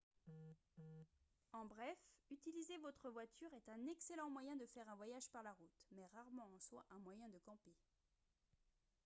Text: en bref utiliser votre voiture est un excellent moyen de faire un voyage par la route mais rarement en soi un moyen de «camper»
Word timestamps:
en 1.53 1.65
bref 1.67 1.95
utiliser 2.31 2.75
votre 2.79 3.11
voiture 3.11 3.53
est 3.53 3.69
un 3.69 3.85
excellent 3.85 4.31
moyen 4.31 4.55
de 4.55 4.65
faire 4.65 4.89
un 4.89 4.95
voyage 4.95 5.29
par 5.31 5.43
la 5.43 5.53
route 5.53 5.85
mais 5.91 6.07
rarement 6.07 6.49
en 6.55 6.57
soi 6.57 6.83
un 6.89 6.97
moyen 6.97 7.29
de 7.29 7.37
«camper» 7.45 7.77